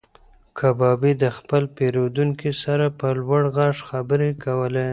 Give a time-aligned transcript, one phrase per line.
[0.59, 4.87] کبابي د خپل پیرودونکي سره په لوړ غږ خبرې کولې.